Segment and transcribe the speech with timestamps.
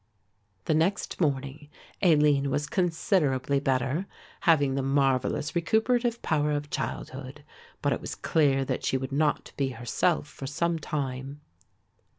[0.65, 1.69] The next morning
[2.01, 4.07] Aline was considerably better,
[4.49, 7.43] having the marvellous recuperative power of childhood,
[7.83, 11.41] but it was clear that she would not be herself for some time.